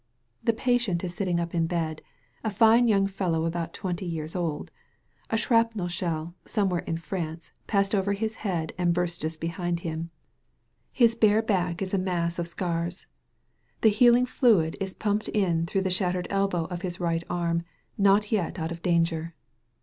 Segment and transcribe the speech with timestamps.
[0.43, 2.01] The patient is sitting up in bed—
[2.43, 4.71] ^a fine young fellow about twenty years old.
[5.29, 10.09] A shrapnel shell, somewhere in France, passed over his head and burst just behind him.
[10.91, 13.07] His bare back is a mass of 165
[13.81, 14.41] THE VALLEY OF VISION scars.
[14.41, 17.61] The healing fluid is being pumped in through the shattered elbow of his right arm,
[17.95, 19.35] not yet out of danger.